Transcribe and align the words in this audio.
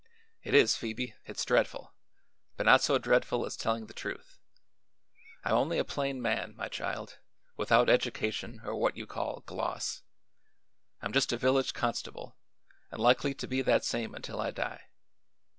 "It 0.41 0.55
is, 0.55 0.75
Phoebe; 0.75 1.13
it's 1.25 1.45
dreadful; 1.45 1.93
but 2.57 2.65
not 2.65 2.81
so 2.81 2.97
dreadful 2.97 3.45
as 3.45 3.55
telling 3.55 3.85
the 3.85 3.93
truth. 3.93 4.39
I'm 5.43 5.53
only 5.53 5.77
a 5.77 5.83
plain 5.85 6.19
man, 6.23 6.55
my 6.55 6.69
child, 6.69 7.19
without 7.55 7.87
education 7.87 8.61
or 8.65 8.73
what 8.73 8.97
you 8.97 9.05
call 9.05 9.41
'gloss'; 9.41 10.01
I'm 11.03 11.13
just 11.13 11.31
a 11.33 11.37
village 11.37 11.75
constable, 11.75 12.35
an' 12.91 12.97
likely 12.97 13.35
to 13.35 13.47
be 13.47 13.61
that 13.61 13.85
same 13.85 14.15
until 14.15 14.41
I 14.41 14.49
die. 14.49 14.87